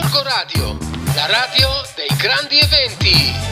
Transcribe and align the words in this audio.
Gorgo 0.00 0.22
Radio, 0.22 0.78
la 1.16 1.26
radio 1.26 1.68
dei 1.96 2.16
grandi 2.16 2.56
eventi. 2.56 3.46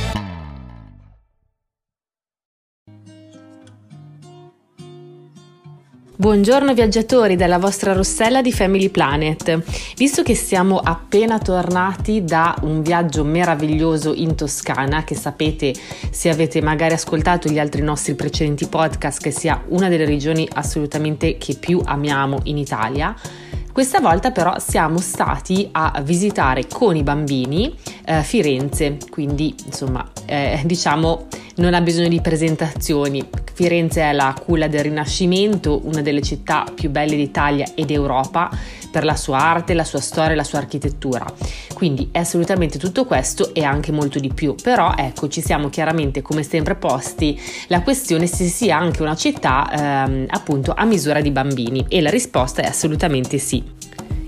Buongiorno 6.14 6.72
viaggiatori 6.72 7.34
dalla 7.34 7.58
vostra 7.58 7.94
Rossella 7.94 8.42
di 8.42 8.52
Family 8.52 8.90
Planet. 8.90 9.60
Visto 9.96 10.22
che 10.22 10.36
siamo 10.36 10.78
appena 10.78 11.40
tornati 11.40 12.22
da 12.22 12.54
un 12.62 12.80
viaggio 12.80 13.24
meraviglioso 13.24 14.14
in 14.14 14.36
Toscana, 14.36 15.02
che 15.02 15.16
sapete 15.16 15.74
se 16.10 16.28
avete 16.28 16.62
magari 16.62 16.94
ascoltato 16.94 17.48
gli 17.48 17.58
altri 17.58 17.82
nostri 17.82 18.14
precedenti 18.14 18.68
podcast 18.68 19.20
che 19.20 19.32
sia 19.32 19.64
una 19.70 19.88
delle 19.88 20.04
regioni 20.04 20.48
assolutamente 20.52 21.38
che 21.38 21.56
più 21.56 21.82
amiamo 21.84 22.38
in 22.44 22.56
Italia, 22.56 23.14
questa 23.76 24.00
volta 24.00 24.30
però 24.30 24.58
siamo 24.58 24.96
stati 25.00 25.68
a 25.72 26.00
visitare 26.02 26.66
con 26.66 26.96
i 26.96 27.02
bambini 27.02 27.76
eh, 28.06 28.22
Firenze, 28.22 28.96
quindi 29.10 29.54
insomma 29.66 30.02
eh, 30.24 30.62
diciamo 30.64 31.26
non 31.56 31.74
ha 31.74 31.80
bisogno 31.80 32.08
di 32.08 32.20
presentazioni. 32.20 33.26
Firenze 33.52 34.02
è 34.02 34.12
la 34.12 34.34
culla 34.38 34.68
del 34.68 34.82
Rinascimento, 34.82 35.80
una 35.84 36.02
delle 36.02 36.22
città 36.22 36.64
più 36.74 36.90
belle 36.90 37.16
d'Italia 37.16 37.66
ed 37.74 37.90
Europa 37.90 38.50
per 38.90 39.04
la 39.04 39.16
sua 39.16 39.38
arte, 39.38 39.74
la 39.74 39.84
sua 39.84 40.00
storia 40.00 40.32
e 40.32 40.36
la 40.36 40.44
sua 40.44 40.58
architettura. 40.58 41.24
Quindi 41.74 42.08
è 42.12 42.18
assolutamente 42.18 42.78
tutto 42.78 43.04
questo 43.04 43.54
e 43.54 43.62
anche 43.62 43.92
molto 43.92 44.18
di 44.18 44.32
più. 44.32 44.54
Però 44.62 44.94
ecco, 44.96 45.28
ci 45.28 45.42
siamo 45.42 45.68
chiaramente 45.68 46.22
come 46.22 46.42
sempre 46.42 46.74
posti 46.76 47.38
la 47.68 47.82
questione 47.82 48.26
se 48.26 48.46
sia 48.46 48.78
anche 48.78 49.02
una 49.02 49.16
città 49.16 50.04
ehm, 50.06 50.26
appunto 50.28 50.72
a 50.74 50.84
misura 50.84 51.20
di 51.20 51.30
bambini 51.30 51.84
e 51.88 52.00
la 52.00 52.10
risposta 52.10 52.62
è 52.62 52.66
assolutamente 52.66 53.38
sì. 53.38 53.75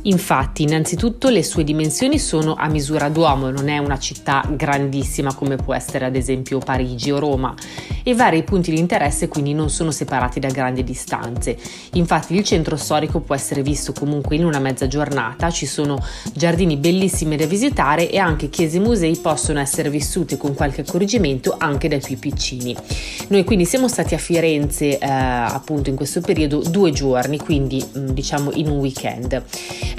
Infatti, 0.09 0.63
innanzitutto 0.63 1.29
le 1.29 1.43
sue 1.43 1.65
dimensioni 1.65 2.19
sono 2.19 2.55
a 2.55 2.67
misura 2.69 3.11
d'uomo, 3.11 3.51
non 3.51 3.69
è 3.69 3.77
una 3.77 3.99
città 3.99 4.43
grandissima 4.49 5.35
come 5.35 5.57
può 5.57 5.75
essere 5.75 6.07
ad 6.07 6.17
esempio 6.17 6.61
Parigi 6.61 7.11
o 7.11 7.19
Roma 7.19 7.55
e 8.03 8.15
vari 8.15 8.43
punti 8.43 8.71
di 8.71 8.79
interesse 8.79 9.29
quindi 9.29 9.53
non 9.53 9.69
sono 9.69 9.91
separati 9.91 10.41
da 10.41 10.49
grandi 10.49 10.83
distanze. 10.83 11.59
Infatti 11.93 12.35
il 12.35 12.43
centro 12.43 12.77
storico 12.77 13.21
può 13.21 13.35
essere 13.35 13.61
visto 13.63 13.93
comunque 13.93 14.37
in 14.37 14.47
una 14.47 14.59
mezza 14.59 14.87
giornata, 14.87 15.51
ci 15.51 15.67
sono 15.67 16.03
giardini 16.33 16.79
bellissimi 16.79 17.37
da 17.37 17.45
visitare 17.45 18.11
e 18.11 18.17
anche 18.17 18.49
chiese 18.49 18.79
e 18.79 18.81
musei 18.81 19.15
possono 19.17 19.61
essere 19.61 19.91
vissute 19.91 20.39
con 20.39 20.55
qualche 20.55 20.81
accorgimento 20.81 21.55
anche 21.59 21.87
dai 21.87 22.01
più 22.01 22.19
piccini. 22.19 22.75
Noi 23.29 23.45
quindi 23.45 23.67
siamo 23.67 23.89
stati 23.89 24.15
a 24.15 24.19
Firenze 24.19 24.99
eh, 24.99 25.07
appunto 25.07 25.91
in 25.91 25.97
questo 25.97 26.23
periodo 26.23 26.63
due 26.63 26.93
giorni, 26.93 27.37
quindi 27.39 27.85
mm, 27.85 28.09
diciamo 28.09 28.53
in 28.53 28.71
un 28.71 28.79
weekend. 28.79 29.45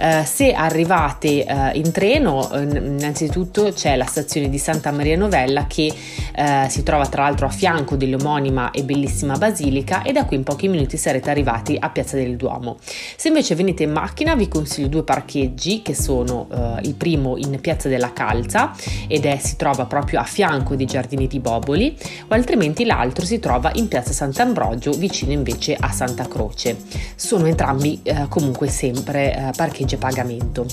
Eh, 0.01 0.23
se 0.23 0.53
arrivate 0.53 1.43
eh, 1.43 1.71
in 1.73 1.91
treno, 1.91 2.47
innanzitutto 2.53 3.73
c'è 3.73 3.97
la 3.97 4.05
stazione 4.05 4.47
di 4.47 4.57
Santa 4.57 4.91
Maria 4.91 5.17
Novella 5.17 5.67
che 5.67 5.93
eh, 6.33 6.67
si 6.69 6.83
trova 6.83 7.05
tra 7.07 7.23
l'altro 7.23 7.47
a 7.47 7.49
fianco 7.49 7.97
dell'omonima 7.97 8.71
e 8.71 8.83
bellissima 8.83 9.37
basilica 9.37 10.01
e 10.03 10.13
da 10.13 10.23
qui 10.23 10.37
in 10.37 10.43
pochi 10.43 10.69
minuti 10.69 10.95
sarete 10.95 11.29
arrivati 11.29 11.75
a 11.77 11.89
Piazza 11.89 12.15
del 12.15 12.37
Duomo. 12.37 12.77
Se 13.17 13.27
invece 13.27 13.55
venite 13.55 13.83
in 13.83 13.91
macchina 13.91 14.35
vi 14.35 14.47
consiglio 14.47 14.87
due 14.87 15.03
parcheggi 15.03 15.81
che 15.81 15.93
sono 15.93 16.47
eh, 16.49 16.87
il 16.87 16.93
primo 16.93 17.35
in 17.35 17.59
Piazza 17.59 17.89
della 17.89 18.13
Calza 18.13 18.73
ed 19.05 19.25
è, 19.25 19.37
si 19.37 19.57
trova 19.57 19.85
proprio 19.85 20.21
a 20.21 20.23
fianco 20.23 20.75
dei 20.75 20.85
Giardini 20.85 21.27
di 21.27 21.39
Boboli 21.39 21.97
o 22.29 22.33
altrimenti 22.33 22.85
l'altro 22.85 23.25
si 23.25 23.39
trova 23.39 23.71
in 23.73 23.89
Piazza 23.89 24.13
Sant'Ambrogio 24.13 24.91
vicino 24.91 25.33
invece 25.33 25.75
a 25.77 25.91
Santa 25.91 26.25
Croce. 26.29 26.77
Sono 27.15 27.47
entrambi 27.47 27.99
eh, 28.03 28.27
comunque 28.29 28.69
sempre 28.69 29.35
eh, 29.35 29.51
parcheggi 29.57 29.78
a 29.83 29.97
pagamento. 29.97 30.65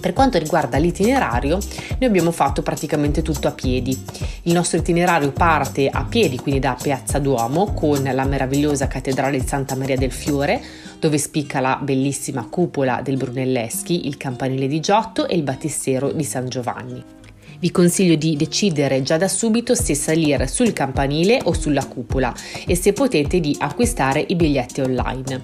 Per 0.00 0.14
quanto 0.14 0.38
riguarda 0.38 0.78
l'itinerario, 0.78 1.58
noi 1.98 2.08
abbiamo 2.08 2.30
fatto 2.30 2.62
praticamente 2.62 3.20
tutto 3.20 3.48
a 3.48 3.52
piedi. 3.52 3.96
Il 4.44 4.54
nostro 4.54 4.78
itinerario 4.78 5.30
parte 5.30 5.88
a 5.88 6.04
piedi, 6.04 6.38
quindi 6.38 6.58
da 6.58 6.76
Piazza 6.80 7.18
Duomo, 7.18 7.74
con 7.74 8.02
la 8.02 8.24
meravigliosa 8.24 8.88
cattedrale 8.88 9.38
di 9.38 9.46
Santa 9.46 9.76
Maria 9.76 9.98
del 9.98 10.12
Fiore, 10.12 10.62
dove 10.98 11.18
spicca 11.18 11.60
la 11.60 11.78
bellissima 11.82 12.46
cupola 12.48 13.02
del 13.02 13.18
Brunelleschi, 13.18 14.06
il 14.06 14.16
campanile 14.16 14.66
di 14.66 14.80
Giotto 14.80 15.28
e 15.28 15.36
il 15.36 15.42
battistero 15.42 16.10
di 16.12 16.24
San 16.24 16.48
Giovanni 16.48 17.18
vi 17.60 17.70
consiglio 17.70 18.16
di 18.16 18.36
decidere 18.36 19.02
già 19.02 19.16
da 19.16 19.28
subito 19.28 19.74
se 19.74 19.94
salire 19.94 20.46
sul 20.46 20.72
campanile 20.72 21.40
o 21.44 21.52
sulla 21.52 21.84
cupola 21.84 22.34
e 22.66 22.74
se 22.74 22.92
potete 22.92 23.38
di 23.38 23.54
acquistare 23.58 24.24
i 24.26 24.34
biglietti 24.34 24.80
online. 24.80 25.42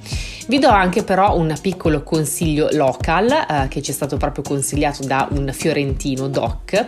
Vi 0.48 0.58
do 0.58 0.68
anche 0.68 1.02
però 1.02 1.36
un 1.36 1.54
piccolo 1.60 2.02
consiglio 2.02 2.68
local 2.72 3.30
eh, 3.30 3.68
che 3.68 3.82
ci 3.82 3.90
è 3.90 3.94
stato 3.94 4.16
proprio 4.16 4.42
consigliato 4.42 5.04
da 5.04 5.28
un 5.32 5.50
fiorentino 5.52 6.28
doc, 6.28 6.86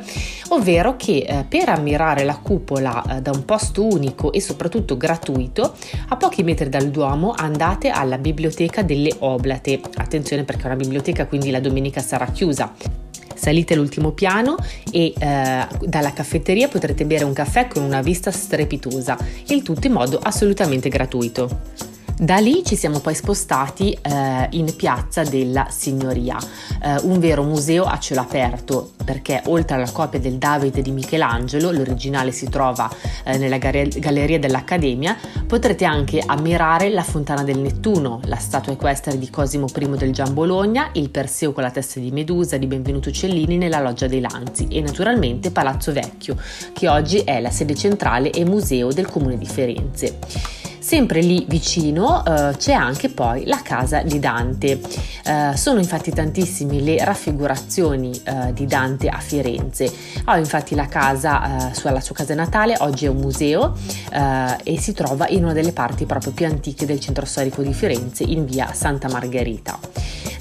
ovvero 0.49 0.97
che 0.97 1.27
eh, 1.29 1.45
per 1.47 1.69
ammirare 1.69 2.25
la 2.25 2.37
cupola 2.37 3.17
eh, 3.19 3.21
da 3.21 3.31
un 3.31 3.45
posto 3.45 3.85
unico 3.85 4.33
e 4.33 4.41
soprattutto 4.41 4.97
gratuito, 4.97 5.75
a 6.09 6.17
pochi 6.17 6.43
metri 6.43 6.69
dal 6.69 6.89
Duomo 6.89 7.35
andate 7.37 7.91
alla 7.91 8.17
biblioteca 8.17 8.83
delle 8.83 9.15
Oblate. 9.19 9.81
Attenzione 9.97 10.45
perché 10.45 10.63
è 10.63 10.67
una 10.67 10.77
biblioteca 10.77 11.27
quindi 11.27 11.51
la 11.51 11.61
domenica 11.61 12.01
sarà 12.01 12.27
chiusa 12.27 12.98
Salite 13.39 13.75
all'ultimo 13.75 14.11
piano 14.11 14.57
e 14.91 15.13
eh, 15.17 15.67
dalla 15.81 16.13
caffetteria 16.13 16.67
potrete 16.69 17.05
bere 17.05 17.25
un 17.25 17.33
caffè 17.33 17.69
con 17.69 17.83
una 17.83 18.03
vista 18.03 18.33
strepitosa, 18.33 19.17
il 19.47 19.63
tutto 19.63 19.87
in 19.87 19.93
modo 19.93 20.19
assolutamente 20.19 20.89
gratuito. 20.89 21.88
Da 22.21 22.39
lì 22.39 22.65
ci 22.65 22.75
siamo 22.75 22.99
poi 22.99 23.15
spostati 23.15 23.93
eh, 23.93 24.49
in 24.51 24.75
Piazza 24.75 25.23
della 25.23 25.69
Signoria, 25.71 26.37
eh, 26.83 26.97
un 27.03 27.21
vero 27.21 27.45
museo 27.45 27.85
a 27.85 27.97
cielo 28.01 28.23
aperto 28.23 28.91
perché 29.05 29.41
oltre 29.47 29.77
alla 29.77 29.91
copia 29.93 30.19
del 30.19 30.35
Davide 30.35 30.83
di 30.83 30.91
Michelangelo, 30.91 31.71
l'originale 31.71 32.33
si 32.33 32.49
trova 32.49 32.91
eh, 33.23 33.39
nella 33.39 33.59
galleria 33.59 34.41
dell'Accademia, 34.41 35.17
potrete 35.47 35.85
anche 35.85 36.21
ammirare 36.27 36.91
la 36.91 37.05
Fontana 37.05 37.45
del 37.45 37.61
Nettuno, 37.61 38.21
la 38.25 38.37
statua 38.37 38.73
equestre 38.73 39.17
di 39.17 39.31
Cosimo 39.31 39.67
I 39.73 39.97
del 39.97 40.13
Gian 40.13 40.35
Bologna, 40.35 40.91
il 40.95 41.11
Perseo 41.11 41.53
con 41.53 41.63
la 41.63 41.71
testa 41.71 42.01
di 42.01 42.11
Medusa 42.11 42.57
di 42.57 42.67
Benvenuto 42.67 43.13
Cellini 43.13 43.59
nella 43.59 43.81
Loggia 43.81 44.09
dei 44.09 44.21
Lanzi 44.21 44.67
e 44.67 44.81
naturalmente 44.81 45.53
Palazzo 45.53 45.93
Vecchio, 45.93 46.37
che 46.73 46.89
oggi 46.89 47.21
è 47.21 47.41
la 47.41 47.51
sede 47.51 47.77
centrale 47.77 48.31
e 48.31 48.45
museo 48.45 48.93
del 48.93 49.07
comune 49.07 49.39
di 49.39 49.47
Firenze. 49.47 50.68
Sempre 50.89 51.21
lì 51.21 51.45
vicino 51.47 52.25
eh, 52.25 52.57
c'è 52.57 52.73
anche 52.73 53.11
poi 53.11 53.45
la 53.45 53.61
casa 53.61 54.01
di 54.01 54.19
Dante. 54.19 54.81
Eh, 55.23 55.55
sono 55.55 55.81
infatti 55.81 56.11
tantissime 56.11 56.81
le 56.81 57.05
raffigurazioni 57.05 58.19
eh, 58.25 58.55
di 58.55 58.65
Dante 58.65 59.11
a 59.11 59.19
Firenze. 59.19 59.93
Ho 60.25 60.37
infatti 60.39 60.75
la 60.75 60.87
casa, 60.87 61.71
eh, 61.71 61.93
la 61.93 62.01
sua 62.01 62.15
casa 62.15 62.35
natale, 62.35 62.75
oggi 62.79 63.05
è 63.05 63.09
un 63.11 63.19
museo 63.19 63.77
eh, 64.11 64.57
e 64.63 64.81
si 64.81 64.95
trova 64.95 65.29
in 65.29 65.45
una 65.45 65.53
delle 65.53 65.73
parti 65.73 66.07
proprio 66.07 66.33
più 66.33 66.47
antiche 66.47 66.87
del 66.87 67.01
centro 67.01 67.27
storico 67.27 67.61
di 67.61 67.75
Firenze, 67.75 68.23
in 68.23 68.47
via 68.47 68.73
Santa 68.73 69.11
Margherita. 69.11 69.79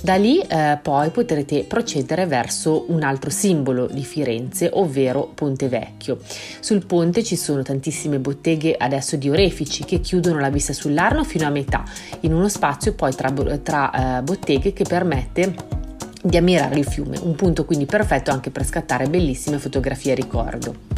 Da 0.08 0.16
lì 0.16 0.40
eh, 0.40 0.80
poi 0.82 1.10
potrete 1.10 1.66
procedere 1.66 2.26
verso 2.28 2.86
un 2.88 3.04
altro 3.04 3.30
simbolo 3.30 3.88
di 3.88 4.06
Firenze, 4.06 4.70
ovvero 4.72 5.30
Ponte 5.36 5.68
Vecchio. 5.68 6.20
Sul 6.62 6.86
ponte 6.86 7.26
ci 7.26 7.36
sono 7.36 7.62
tantissime 7.62 8.18
botteghe 8.18 8.74
adesso 8.78 9.18
di 9.18 9.30
orefici 9.30 9.84
che 9.84 10.00
chiudono 10.00 10.40
la 10.40 10.50
vista 10.50 10.72
sull'Arno 10.72 11.26
fino 11.26 11.46
a 11.46 11.50
metà, 11.50 11.84
in 12.22 12.34
uno 12.34 12.48
spazio 12.48 12.94
poi 12.94 13.14
tra, 13.14 13.34
tra 13.62 14.20
eh, 14.20 14.22
botteghe 14.22 14.72
che 14.72 14.86
permette 14.86 15.54
di 16.24 16.38
ammirare 16.38 16.80
il 16.80 16.86
fiume, 16.86 17.18
un 17.24 17.36
punto 17.36 17.66
quindi 17.66 17.86
perfetto 17.86 18.32
anche 18.32 18.50
per 18.50 18.64
scattare 18.64 19.10
bellissime 19.10 19.58
fotografie 19.58 20.14
a 20.14 20.16
ricordo. 20.16 20.97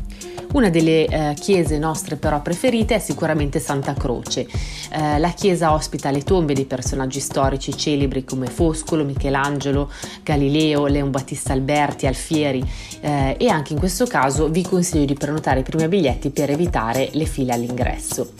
Una 0.52 0.70
delle 0.70 1.06
eh, 1.06 1.36
chiese 1.40 1.78
nostre 1.78 2.16
però 2.16 2.42
preferite 2.42 2.96
è 2.96 3.00
sicuramente 3.00 3.60
Santa 3.60 3.94
Croce. 3.94 4.48
Eh, 4.92 5.20
la 5.20 5.30
chiesa 5.30 5.74
ospita 5.74 6.10
le 6.10 6.24
tombe 6.24 6.54
di 6.54 6.66
personaggi 6.66 7.20
storici 7.20 7.78
celebri 7.78 8.24
come 8.24 8.48
Foscolo, 8.48 9.04
Michelangelo, 9.04 9.92
Galileo, 10.24 10.88
Leon 10.88 11.12
Battista 11.12 11.54
Alberti, 11.54 12.08
Alfieri 12.08 12.68
eh, 13.00 13.36
e 13.38 13.48
anche 13.48 13.74
in 13.74 13.80
questo 13.80 14.08
caso 14.08 14.50
vi 14.50 14.64
consiglio 14.64 15.06
di 15.06 15.14
prenotare 15.14 15.60
i 15.60 15.64
primi 15.64 15.88
biglietti 15.88 16.32
per 16.32 16.50
evitare 16.50 17.10
le 17.12 17.26
file 17.26 17.54
all'ingresso. 17.54 18.32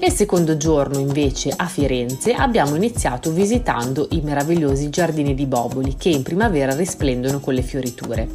Nel 0.00 0.12
secondo 0.12 0.56
giorno 0.56 0.98
invece 0.98 1.52
a 1.54 1.66
Firenze 1.66 2.32
abbiamo 2.32 2.74
iniziato 2.74 3.32
visitando 3.32 4.08
i 4.12 4.22
meravigliosi 4.22 4.88
giardini 4.88 5.34
di 5.34 5.44
Boboli 5.44 5.96
che 5.98 6.08
in 6.08 6.22
primavera 6.22 6.74
risplendono 6.74 7.38
con 7.38 7.52
le 7.52 7.60
fioriture. 7.60 8.28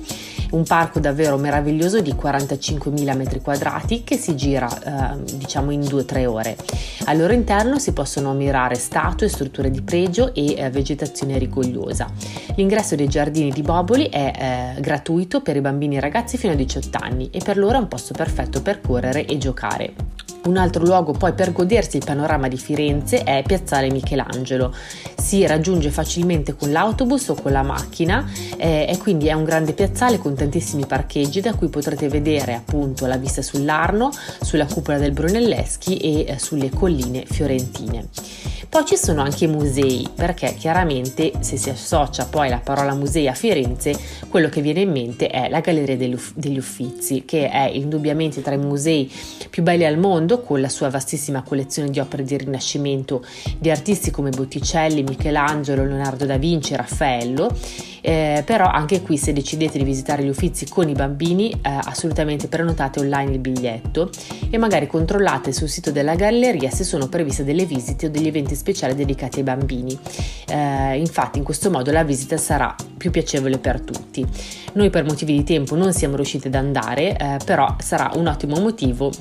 Un 0.56 0.64
parco 0.64 1.02
davvero 1.02 1.36
meraviglioso 1.36 2.00
di 2.00 2.14
45.000 2.14 3.18
metri 3.18 3.42
quadrati 3.42 4.06
che 4.06 4.16
si 4.16 4.38
gira 4.38 5.14
eh, 5.14 5.36
diciamo 5.36 5.72
in 5.72 5.82
2-3 5.82 6.26
ore. 6.28 6.56
Al 7.08 7.18
loro 7.18 7.34
interno 7.34 7.78
si 7.78 7.92
possono 7.92 8.30
ammirare 8.30 8.76
statue, 8.76 9.28
strutture 9.28 9.70
di 9.70 9.82
pregio 9.82 10.34
e 10.34 10.56
eh, 10.56 10.70
vegetazione 10.70 11.38
rigogliosa. 11.38 12.10
L'ingresso 12.56 12.96
dei 12.96 13.10
giardini 13.10 13.52
di 13.52 13.64
Boboli 13.64 14.08
è 14.08 14.76
eh, 14.78 14.80
gratuito 14.80 15.42
per 15.42 15.58
i 15.58 15.62
bambini 15.62 15.98
e 15.98 16.00
ragazzi 16.00 16.38
fino 16.38 16.54
a 16.54 16.56
18 16.56 17.00
anni 17.02 17.30
e 17.32 17.42
per 17.44 17.58
loro 17.58 17.76
è 17.76 17.82
un 17.82 17.90
posto 17.90 18.14
perfetto 18.14 18.62
per 18.62 18.80
correre 18.80 19.26
e 19.26 19.38
giocare. 19.38 20.15
Un 20.46 20.58
altro 20.58 20.84
luogo 20.84 21.12
poi 21.12 21.34
per 21.34 21.52
godersi 21.52 21.98
il 21.98 22.06
panorama 22.06 22.48
di 22.48 22.58
Firenze 22.58 23.24
è 23.24 23.42
Piazzale 23.44 23.90
Michelangelo. 23.90 24.72
Si 25.18 25.44
raggiunge 25.48 25.90
facilmente 25.90 26.56
con 26.56 26.72
l'autobus 26.72 27.30
o 27.30 27.34
con 27.34 27.52
la 27.52 27.64
macchina 27.64 28.24
eh, 28.58 28.86
e 28.88 28.98
quindi 29.00 29.26
è 29.28 29.34
un 29.34 29.44
grande 29.44 29.74
piazzale 29.74 30.20
con 30.20 30.36
tantissimi 30.36 30.86
parcheggi 30.86 31.42
da 31.42 31.56
cui 31.56 31.70
potrete 31.70 32.10
vedere 32.10 32.54
appunto 32.54 33.08
la 33.08 33.18
vista 33.18 33.42
sull'Arno, 33.42 34.12
sulla 34.40 34.68
cupola 34.68 35.00
del 35.00 35.14
Brunelleschi 35.14 35.98
e 35.98 36.26
eh, 36.28 36.38
sulle 36.38 36.70
colline 36.70 37.26
fiorentine. 37.26 38.08
Poi 38.76 38.84
ci 38.84 38.98
sono 38.98 39.22
anche 39.22 39.46
i 39.46 39.48
musei, 39.48 40.06
perché 40.14 40.54
chiaramente 40.54 41.32
se 41.40 41.56
si 41.56 41.70
associa 41.70 42.26
poi 42.26 42.50
la 42.50 42.60
parola 42.62 42.94
musei 42.94 43.26
a 43.30 43.34
Firenze, 43.34 43.98
quello 44.28 44.50
che 44.50 44.60
viene 44.60 44.82
in 44.82 44.92
mente 44.92 45.28
è 45.30 45.48
la 45.48 45.62
Galleria 45.62 45.96
degli 45.96 46.58
Uffizi, 46.58 47.24
che 47.24 47.50
è 47.50 47.70
indubbiamente 47.72 48.42
tra 48.42 48.54
i 48.54 48.58
musei 48.58 49.10
più 49.50 49.64
belli 49.64 49.86
al 49.86 49.98
mondo, 49.98 50.42
con 50.42 50.60
la 50.60 50.68
sua 50.68 50.90
vastissima 50.90 51.42
collezione 51.42 51.90
di 51.90 52.02
opere 52.02 52.26
di 52.26 52.36
Rinascimento 52.36 53.24
di 53.58 53.72
artisti 53.72 54.12
come 54.12 54.32
Botticelli, 54.32 55.04
Michelangelo, 55.04 55.86
Leonardo 55.86 56.26
da 56.26 56.36
Vinci 56.36 56.76
Raffaello. 56.76 57.56
Eh, 58.02 58.44
però 58.46 58.68
anche 58.68 59.02
qui 59.02 59.18
se 59.18 59.34
decidete 59.34 59.80
di 59.80 59.84
visitare 59.84 60.22
gli 60.22 60.30
Uffizi 60.30 60.68
con 60.68 60.88
i 60.88 60.94
bambini, 60.94 61.50
eh, 61.50 61.58
assolutamente 61.64 62.48
prenotate 62.48 63.00
online 63.00 63.32
il 63.32 63.40
biglietto 63.40 64.12
e 64.52 64.60
magari 64.60 64.86
controllate 64.86 65.52
sul 65.52 65.68
sito 65.68 65.90
della 65.90 66.14
galleria 66.14 66.70
se 66.70 66.84
sono 66.84 67.08
previste 67.08 67.44
delle 67.44 67.66
visite 67.66 68.06
o 68.06 68.10
degli 68.10 68.28
eventi 68.28 68.54
speciale 68.66 68.96
dedicati 68.96 69.38
ai 69.38 69.44
bambini. 69.44 69.98
Eh, 70.48 70.98
infatti 70.98 71.38
in 71.38 71.44
questo 71.44 71.70
modo 71.70 71.92
la 71.92 72.04
visita 72.04 72.36
sarà 72.38 72.76
più 72.98 73.12
piacevole 73.12 73.60
per 73.60 73.82
tutti. 73.82 74.26
Noi 74.74 74.90
per 74.90 75.04
motivi 75.04 75.34
di 75.34 75.44
tempo 75.44 75.76
non 75.76 75.94
siamo 75.94 76.16
riusciti 76.16 76.48
ad 76.48 76.56
andare, 76.56 77.16
eh, 77.16 77.38
però 77.46 77.76
sarà 77.80 78.12
un 78.16 78.26
ottimo 78.26 78.60
motivo 78.60 79.12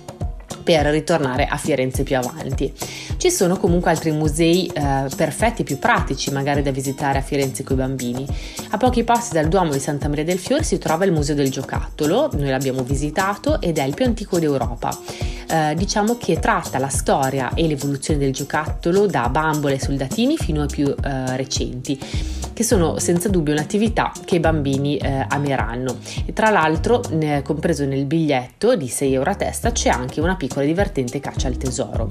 per 0.64 0.86
ritornare 0.86 1.44
a 1.44 1.56
Firenze 1.56 2.02
più 2.02 2.16
avanti. 2.16 2.72
Ci 3.16 3.30
sono 3.30 3.56
comunque 3.58 3.90
altri 3.90 4.10
musei 4.10 4.66
eh, 4.66 5.06
perfetti, 5.14 5.62
più 5.62 5.78
pratici 5.78 6.32
magari 6.32 6.62
da 6.62 6.72
visitare 6.72 7.18
a 7.18 7.22
Firenze 7.22 7.62
con 7.62 7.76
i 7.76 7.80
bambini. 7.80 8.26
A 8.70 8.76
pochi 8.76 9.04
passi 9.04 9.34
dal 9.34 9.46
Duomo 9.48 9.72
di 9.72 9.78
Santa 9.78 10.08
Maria 10.08 10.24
del 10.24 10.38
Fiore 10.38 10.64
si 10.64 10.78
trova 10.78 11.04
il 11.04 11.12
Museo 11.12 11.34
del 11.34 11.50
Giocattolo, 11.50 12.30
noi 12.32 12.48
l'abbiamo 12.48 12.82
visitato 12.82 13.60
ed 13.60 13.78
è 13.78 13.84
il 13.84 13.94
più 13.94 14.04
antico 14.04 14.38
d'Europa. 14.38 14.96
Eh, 15.46 15.74
diciamo 15.76 16.16
che 16.16 16.38
tratta 16.38 16.78
la 16.78 16.88
storia 16.88 17.52
e 17.54 17.66
l'evoluzione 17.66 18.18
del 18.18 18.32
giocattolo 18.32 19.06
da 19.06 19.28
bambole 19.28 19.74
e 19.74 19.80
soldatini 19.80 20.36
fino 20.38 20.62
ai 20.62 20.68
più 20.68 20.86
eh, 20.86 21.36
recenti 21.36 22.00
che 22.54 22.62
sono 22.62 22.98
senza 22.98 23.28
dubbio 23.28 23.52
un'attività 23.52 24.12
che 24.24 24.36
i 24.36 24.40
bambini 24.40 24.96
eh, 24.96 25.26
ameranno. 25.28 25.96
E 26.24 26.32
tra 26.32 26.50
l'altro, 26.50 27.02
ne, 27.10 27.42
compreso 27.42 27.84
nel 27.84 28.06
biglietto 28.06 28.76
di 28.76 28.88
6 28.88 29.12
euro 29.12 29.30
a 29.30 29.34
testa, 29.34 29.72
c'è 29.72 29.90
anche 29.90 30.20
una 30.20 30.36
piccola 30.36 30.62
e 30.62 30.66
divertente 30.66 31.20
caccia 31.20 31.48
al 31.48 31.56
tesoro. 31.56 32.10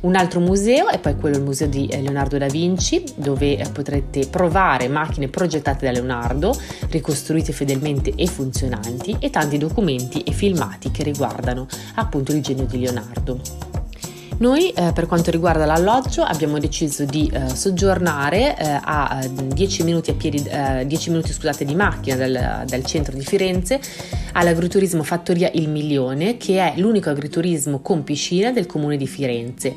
Un 0.00 0.16
altro 0.16 0.40
museo 0.40 0.88
è 0.88 0.98
poi 0.98 1.16
quello 1.16 1.36
il 1.36 1.42
museo 1.42 1.68
di 1.68 1.86
eh, 1.86 2.00
Leonardo 2.00 2.38
da 2.38 2.46
Vinci, 2.46 3.04
dove 3.14 3.56
eh, 3.56 3.68
potrete 3.70 4.26
provare 4.26 4.88
macchine 4.88 5.28
progettate 5.28 5.84
da 5.84 5.92
Leonardo, 5.92 6.56
ricostruite 6.88 7.52
fedelmente 7.52 8.12
e 8.16 8.26
funzionanti, 8.26 9.16
e 9.20 9.30
tanti 9.30 9.58
documenti 9.58 10.22
e 10.22 10.32
filmati 10.32 10.90
che 10.90 11.02
riguardano 11.02 11.66
appunto 11.94 12.32
il 12.32 12.42
genio 12.42 12.64
di 12.64 12.80
Leonardo. 12.80 13.71
Noi 14.42 14.70
eh, 14.70 14.90
per 14.92 15.06
quanto 15.06 15.30
riguarda 15.30 15.64
l'alloggio 15.64 16.22
abbiamo 16.22 16.58
deciso 16.58 17.04
di 17.04 17.30
eh, 17.32 17.54
soggiornare 17.54 18.58
eh, 18.58 18.80
a 18.82 19.24
10 19.30 19.84
minuti, 19.84 20.10
a 20.10 20.14
piedi, 20.14 20.42
10 20.42 21.10
minuti 21.10 21.32
scusate, 21.32 21.64
di 21.64 21.76
macchina 21.76 22.16
dal, 22.16 22.64
dal 22.66 22.84
centro 22.84 23.14
di 23.16 23.24
Firenze 23.24 23.78
all'agriturismo 24.32 25.04
Fattoria 25.04 25.48
Il 25.52 25.68
Milione 25.68 26.38
che 26.38 26.58
è 26.58 26.72
l'unico 26.80 27.10
agriturismo 27.10 27.82
con 27.82 28.02
piscina 28.02 28.50
del 28.50 28.66
comune 28.66 28.96
di 28.96 29.06
Firenze. 29.06 29.68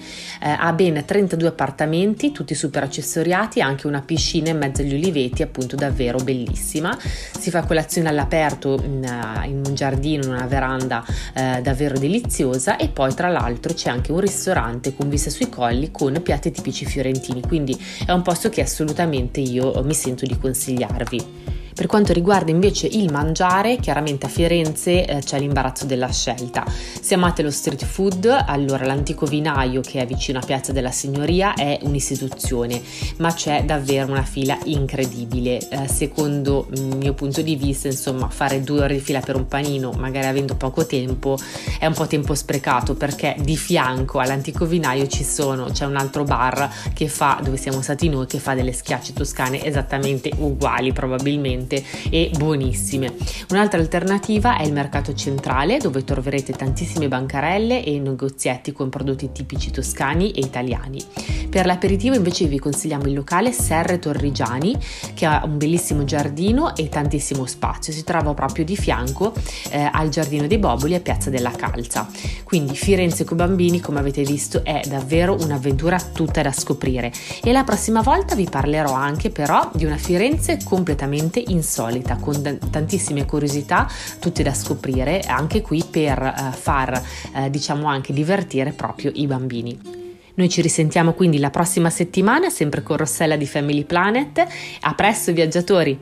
Eh, 0.42 0.50
ha 0.50 0.74
ben 0.74 1.04
32 1.06 1.48
appartamenti, 1.48 2.32
tutti 2.32 2.56
super 2.56 2.82
accessoriati, 2.82 3.62
anche 3.62 3.86
una 3.86 4.02
piscina 4.02 4.50
in 4.50 4.58
mezzo 4.58 4.82
agli 4.82 4.96
uliveti 4.96 5.44
appunto 5.44 5.76
davvero 5.76 6.18
bellissima. 6.18 6.98
Si 7.00 7.52
fa 7.52 7.62
colazione 7.66 8.10
all'aperto 8.10 8.82
in, 8.84 9.08
in 9.46 9.62
un 9.64 9.76
giardino, 9.76 10.24
in 10.24 10.32
una 10.32 10.48
veranda 10.48 11.06
eh, 11.36 11.62
davvero 11.62 12.00
deliziosa 12.00 12.78
e 12.78 12.88
poi 12.88 13.14
tra 13.14 13.28
l'altro 13.28 13.72
c'è 13.72 13.92
anche 13.92 14.12
un 14.12 14.22
ristorante 14.22 14.54
ristorante 14.56 14.96
con 14.96 15.10
vista 15.10 15.30
sui 15.30 15.50
colli 15.50 15.92
con 15.92 16.22
piatti 16.22 16.50
tipici 16.50 16.86
fiorentini, 16.86 17.42
quindi 17.42 17.78
è 18.06 18.12
un 18.12 18.22
posto 18.22 18.48
che 18.48 18.62
assolutamente 18.62 19.42
io 19.42 19.84
mi 19.84 19.94
sento 19.94 20.26
di 20.26 20.38
consigliarvi. 20.38 21.55
Per 21.76 21.88
quanto 21.88 22.14
riguarda 22.14 22.52
invece 22.52 22.88
il 22.88 23.12
mangiare, 23.12 23.76
chiaramente 23.82 24.28
a 24.28 24.30
Firenze 24.30 25.06
eh, 25.06 25.20
c'è 25.20 25.38
l'imbarazzo 25.38 25.86
della 25.86 26.10
scelta. 26.10 26.64
Se 26.66 27.16
amate 27.16 27.44
lo 27.44 27.52
street 27.52 27.84
food, 27.84 28.26
allora 28.48 28.86
l'antico 28.86 29.26
vinaio 29.26 29.82
che 29.82 30.00
è 30.00 30.06
vicino 30.06 30.40
a 30.40 30.42
Piazza 30.42 30.72
della 30.72 30.92
Signoria 30.92 31.54
è 31.54 31.78
un'istituzione, 31.82 32.82
ma 33.18 33.34
c'è 33.34 33.66
davvero 33.66 34.10
una 34.10 34.24
fila 34.24 34.58
incredibile. 34.64 35.68
Eh, 35.68 35.90
secondo 35.90 36.68
il 36.72 36.96
mio 36.96 37.14
punto 37.14 37.42
di 37.42 37.58
vista, 37.58 37.90
insomma, 37.90 38.30
fare 38.30 38.64
due 38.64 38.84
ore 38.84 38.94
di 38.94 39.02
fila 39.02 39.20
per 39.20 39.36
un 39.36 39.46
panino, 39.46 39.92
magari 39.92 40.28
avendo 40.28 40.56
poco 40.56 40.86
tempo, 40.86 41.38
è 41.78 41.86
un 41.86 41.94
po' 41.94 42.08
tempo 42.08 42.36
sprecato 42.36 42.96
perché 42.96 43.36
di 43.40 43.58
fianco 43.58 44.20
all'antico 44.20 44.66
vinaio 44.66 45.08
ci 45.08 45.26
sono, 45.26 45.66
c'è 45.66 45.86
un 45.86 45.98
altro 45.98 46.24
bar 46.24 46.72
che 46.94 47.10
fa, 47.10 47.42
dove 47.44 47.58
siamo 47.58 47.82
stati 47.82 48.08
noi, 48.08 48.28
che 48.28 48.40
fa 48.40 48.54
delle 48.54 48.72
schiacce 48.72 49.12
toscane 49.12 49.62
esattamente 49.62 50.32
uguali 50.38 50.94
probabilmente 50.94 51.64
elegante 51.66 51.84
e 52.10 52.32
buonissime. 52.38 53.14
Un'altra 53.50 53.80
alternativa 53.80 54.58
è 54.58 54.64
il 54.64 54.74
mercato 54.74 55.14
centrale 55.14 55.78
dove 55.78 56.04
troverete 56.04 56.54
tantissime 56.54 57.08
bancarelle 57.08 57.84
e 57.84 58.00
negozietti 58.00 58.72
con 58.72 58.90
prodotti 58.90 59.32
tipici 59.32 59.72
toscani 59.72 60.32
e 60.32 60.42
italiani. 60.42 61.04
Per 61.50 61.66
l'aperitivo 61.66 62.16
invece 62.16 62.46
vi 62.46 62.60
consigliamo 62.60 63.06
il 63.06 63.14
locale 63.14 63.52
Serre 63.52 63.98
Torrigiani 64.00 64.78
che 65.14 65.26
ha 65.26 65.42
un 65.46 65.58
bellissimo 65.58 66.04
giardino 66.04 66.76
e 66.76 66.90
tantissimo 66.90 67.46
spazio, 67.46 67.94
si 67.94 68.04
trova 68.04 68.34
proprio 68.34 68.66
di 68.66 68.76
fianco 68.76 69.34
eh, 69.72 69.90
al 69.92 70.10
Giardino 70.10 70.48
dei 70.48 70.58
Boboli 70.58 70.96
a 70.96 71.00
Piazza 71.00 71.30
della 71.30 71.52
Calza. 71.52 72.08
Quindi 72.44 72.76
Firenze 72.76 73.24
con 73.24 73.38
bambini 73.38 73.80
come 73.80 74.00
avete 74.00 74.24
visto 74.24 74.64
è 74.64 74.82
davvero 74.88 75.36
un'avventura 75.40 75.98
tutta 76.14 76.42
da 76.42 76.52
scoprire 76.52 77.12
e 77.42 77.52
la 77.52 77.64
prossima 77.64 78.02
volta 78.02 78.36
vi 78.36 78.48
parlerò 78.50 78.92
anche 78.92 79.30
però 79.30 79.70
di 79.74 79.86
una 79.86 79.98
Firenze 79.98 80.60
completamente 80.64 81.42
insolita, 81.56 82.18
con 82.18 82.60
tantissime 82.70 83.26
curiosità, 83.26 83.90
tutte 84.20 84.44
da 84.44 84.54
scoprire, 84.54 85.22
anche 85.22 85.62
qui 85.62 85.84
per 85.90 86.20
eh, 86.22 86.56
far, 86.56 87.02
eh, 87.36 87.50
diciamo 87.50 87.88
anche 87.88 88.14
divertire 88.14 88.72
proprio 88.72 89.12
i 89.14 89.26
bambini. 89.26 90.04
Noi 90.36 90.50
ci 90.50 90.62
risentiamo 90.62 91.14
quindi 91.14 91.40
la 91.40 91.50
prossima 91.50 91.90
settimana, 91.90 92.50
sempre 92.50 92.84
con 92.84 92.98
Rossella 92.98 93.38
di 93.38 93.48
Family 93.48 93.86
Planet. 93.86 94.46
A 94.82 94.94
presto 94.94 95.32
viaggiatori! 95.32 95.98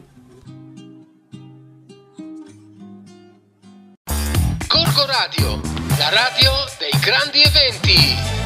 Corco 4.68 5.06
Radio, 5.06 5.62
la 5.98 6.10
radio 6.10 6.52
dei 6.80 7.00
grandi 7.00 7.42
eventi. 7.44 8.43